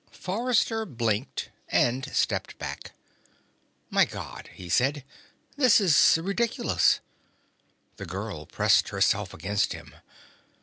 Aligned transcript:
Forrester 0.17 0.83
blinked 0.83 1.51
and 1.69 2.11
stepped 2.11 2.57
back. 2.57 2.93
"My 3.91 4.03
God," 4.03 4.49
he 4.51 4.67
said. 4.67 5.03
"This 5.57 5.79
is 5.79 6.17
ridiculous." 6.19 7.01
The 7.97 8.07
girl 8.07 8.47
pressed 8.47 8.89
herself 8.89 9.31
against 9.31 9.73
him. 9.73 9.93